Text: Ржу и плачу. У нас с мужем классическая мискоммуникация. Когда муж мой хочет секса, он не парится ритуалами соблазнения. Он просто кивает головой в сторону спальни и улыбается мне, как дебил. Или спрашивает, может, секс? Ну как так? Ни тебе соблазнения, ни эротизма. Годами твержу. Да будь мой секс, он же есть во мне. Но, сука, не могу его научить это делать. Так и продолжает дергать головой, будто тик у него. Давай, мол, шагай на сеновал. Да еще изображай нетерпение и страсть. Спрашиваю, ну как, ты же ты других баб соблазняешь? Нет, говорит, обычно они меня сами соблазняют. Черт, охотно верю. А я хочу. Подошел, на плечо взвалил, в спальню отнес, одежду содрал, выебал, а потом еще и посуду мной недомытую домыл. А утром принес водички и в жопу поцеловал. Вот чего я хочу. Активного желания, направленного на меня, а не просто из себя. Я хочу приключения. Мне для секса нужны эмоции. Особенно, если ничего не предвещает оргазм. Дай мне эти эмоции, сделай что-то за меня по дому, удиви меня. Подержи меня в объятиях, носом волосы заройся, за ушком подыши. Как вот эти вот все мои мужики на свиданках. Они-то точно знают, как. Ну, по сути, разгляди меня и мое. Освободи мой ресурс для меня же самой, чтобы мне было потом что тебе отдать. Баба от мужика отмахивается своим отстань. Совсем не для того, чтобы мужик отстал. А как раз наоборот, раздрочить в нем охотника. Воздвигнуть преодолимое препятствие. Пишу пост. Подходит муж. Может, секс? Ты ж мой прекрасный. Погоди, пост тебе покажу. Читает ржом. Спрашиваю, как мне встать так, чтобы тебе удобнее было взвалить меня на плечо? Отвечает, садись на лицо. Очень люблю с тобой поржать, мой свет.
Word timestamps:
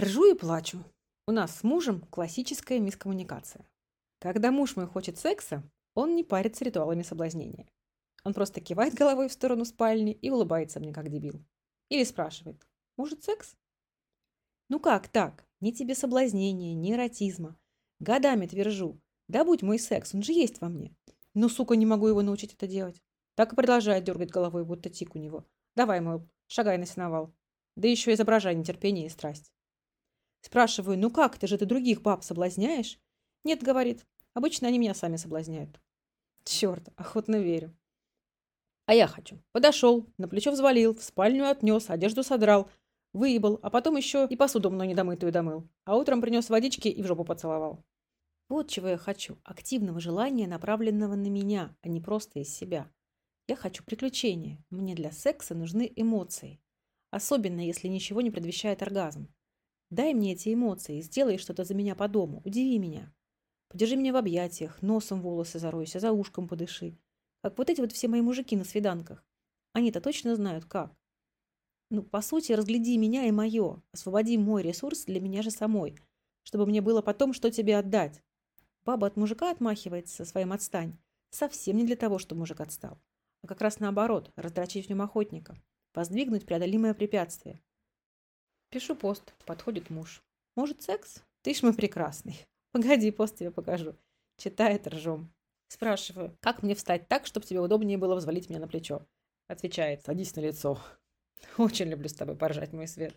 Ржу 0.00 0.32
и 0.32 0.34
плачу. 0.34 0.82
У 1.26 1.32
нас 1.32 1.54
с 1.54 1.62
мужем 1.62 2.00
классическая 2.10 2.80
мискоммуникация. 2.80 3.68
Когда 4.20 4.50
муж 4.50 4.74
мой 4.74 4.86
хочет 4.86 5.18
секса, 5.18 5.62
он 5.94 6.16
не 6.16 6.24
парится 6.24 6.64
ритуалами 6.64 7.02
соблазнения. 7.02 7.68
Он 8.24 8.32
просто 8.32 8.62
кивает 8.62 8.94
головой 8.94 9.28
в 9.28 9.32
сторону 9.34 9.66
спальни 9.66 10.14
и 10.14 10.30
улыбается 10.30 10.80
мне, 10.80 10.94
как 10.94 11.10
дебил. 11.10 11.44
Или 11.90 12.04
спрашивает, 12.04 12.66
может, 12.96 13.22
секс? 13.22 13.54
Ну 14.70 14.80
как 14.80 15.08
так? 15.08 15.44
Ни 15.60 15.72
тебе 15.72 15.94
соблазнения, 15.94 16.72
ни 16.72 16.92
эротизма. 16.94 17.58
Годами 18.00 18.46
твержу. 18.46 18.98
Да 19.28 19.44
будь 19.44 19.60
мой 19.60 19.78
секс, 19.78 20.14
он 20.14 20.22
же 20.22 20.32
есть 20.32 20.62
во 20.62 20.70
мне. 20.70 20.96
Но, 21.34 21.50
сука, 21.50 21.76
не 21.76 21.84
могу 21.84 22.08
его 22.08 22.22
научить 22.22 22.54
это 22.54 22.66
делать. 22.66 23.02
Так 23.34 23.52
и 23.52 23.56
продолжает 23.56 24.04
дергать 24.04 24.30
головой, 24.30 24.64
будто 24.64 24.88
тик 24.88 25.14
у 25.14 25.18
него. 25.18 25.44
Давай, 25.76 26.00
мол, 26.00 26.26
шагай 26.46 26.78
на 26.78 26.86
сеновал. 26.86 27.34
Да 27.76 27.88
еще 27.88 28.14
изображай 28.14 28.54
нетерпение 28.54 29.06
и 29.06 29.10
страсть. 29.10 29.52
Спрашиваю, 30.42 30.98
ну 30.98 31.10
как, 31.10 31.38
ты 31.38 31.46
же 31.46 31.56
ты 31.56 31.64
других 31.64 32.02
баб 32.02 32.22
соблазняешь? 32.22 32.98
Нет, 33.44 33.62
говорит, 33.62 34.04
обычно 34.34 34.68
они 34.68 34.78
меня 34.78 34.94
сами 34.94 35.16
соблазняют. 35.16 35.80
Черт, 36.44 36.88
охотно 36.96 37.36
верю. 37.36 37.74
А 38.86 38.94
я 38.94 39.06
хочу. 39.06 39.38
Подошел, 39.52 40.06
на 40.18 40.28
плечо 40.28 40.50
взвалил, 40.50 40.94
в 40.94 41.02
спальню 41.02 41.48
отнес, 41.48 41.88
одежду 41.88 42.24
содрал, 42.24 42.68
выебал, 43.12 43.60
а 43.62 43.70
потом 43.70 43.96
еще 43.96 44.26
и 44.28 44.36
посуду 44.36 44.70
мной 44.70 44.88
недомытую 44.88 45.32
домыл. 45.32 45.68
А 45.84 45.96
утром 45.96 46.20
принес 46.20 46.50
водички 46.50 46.88
и 46.88 47.02
в 47.02 47.06
жопу 47.06 47.24
поцеловал. 47.24 47.84
Вот 48.48 48.68
чего 48.68 48.88
я 48.88 48.98
хочу. 48.98 49.38
Активного 49.44 50.00
желания, 50.00 50.46
направленного 50.46 51.14
на 51.14 51.28
меня, 51.28 51.74
а 51.82 51.88
не 51.88 52.00
просто 52.00 52.40
из 52.40 52.54
себя. 52.54 52.90
Я 53.46 53.56
хочу 53.56 53.84
приключения. 53.84 54.62
Мне 54.70 54.94
для 54.94 55.12
секса 55.12 55.54
нужны 55.54 55.90
эмоции. 55.94 56.60
Особенно, 57.10 57.60
если 57.60 57.88
ничего 57.88 58.20
не 58.20 58.30
предвещает 58.30 58.82
оргазм. 58.82 59.28
Дай 59.92 60.14
мне 60.14 60.32
эти 60.32 60.54
эмоции, 60.54 61.02
сделай 61.02 61.36
что-то 61.36 61.64
за 61.64 61.74
меня 61.74 61.94
по 61.94 62.08
дому, 62.08 62.40
удиви 62.46 62.78
меня. 62.78 63.12
Подержи 63.68 63.94
меня 63.94 64.14
в 64.14 64.16
объятиях, 64.16 64.80
носом 64.80 65.20
волосы 65.20 65.58
заройся, 65.58 66.00
за 66.00 66.12
ушком 66.12 66.48
подыши. 66.48 66.96
Как 67.42 67.58
вот 67.58 67.68
эти 67.68 67.82
вот 67.82 67.92
все 67.92 68.08
мои 68.08 68.22
мужики 68.22 68.56
на 68.56 68.64
свиданках. 68.64 69.22
Они-то 69.74 70.00
точно 70.00 70.34
знают, 70.34 70.64
как. 70.64 70.96
Ну, 71.90 72.02
по 72.02 72.22
сути, 72.22 72.52
разгляди 72.52 72.96
меня 72.96 73.26
и 73.26 73.32
мое. 73.32 73.82
Освободи 73.92 74.38
мой 74.38 74.62
ресурс 74.62 75.04
для 75.04 75.20
меня 75.20 75.42
же 75.42 75.50
самой, 75.50 75.98
чтобы 76.42 76.64
мне 76.64 76.80
было 76.80 77.02
потом 77.02 77.34
что 77.34 77.50
тебе 77.50 77.76
отдать. 77.76 78.22
Баба 78.86 79.08
от 79.08 79.18
мужика 79.18 79.50
отмахивается 79.50 80.24
своим 80.24 80.54
отстань. 80.54 80.96
Совсем 81.28 81.76
не 81.76 81.84
для 81.84 81.96
того, 81.96 82.18
чтобы 82.18 82.38
мужик 82.38 82.62
отстал. 82.62 82.98
А 83.42 83.46
как 83.46 83.60
раз 83.60 83.78
наоборот, 83.78 84.32
раздрочить 84.36 84.86
в 84.86 84.88
нем 84.88 85.02
охотника. 85.02 85.54
Воздвигнуть 85.92 86.46
преодолимое 86.46 86.94
препятствие. 86.94 87.60
Пишу 88.72 88.96
пост. 88.96 89.34
Подходит 89.44 89.90
муж. 89.90 90.22
Может, 90.56 90.80
секс? 90.80 91.22
Ты 91.42 91.52
ж 91.52 91.62
мой 91.62 91.74
прекрасный. 91.74 92.46
Погоди, 92.72 93.10
пост 93.10 93.36
тебе 93.36 93.50
покажу. 93.50 93.94
Читает 94.38 94.86
ржом. 94.86 95.30
Спрашиваю, 95.68 96.34
как 96.40 96.62
мне 96.62 96.74
встать 96.74 97.06
так, 97.06 97.26
чтобы 97.26 97.44
тебе 97.44 97.60
удобнее 97.60 97.98
было 97.98 98.14
взвалить 98.14 98.48
меня 98.48 98.60
на 98.60 98.68
плечо? 98.68 99.06
Отвечает, 99.46 100.02
садись 100.02 100.34
на 100.36 100.40
лицо. 100.40 100.80
Очень 101.58 101.90
люблю 101.90 102.08
с 102.08 102.14
тобой 102.14 102.34
поржать, 102.34 102.72
мой 102.72 102.88
свет. 102.88 103.14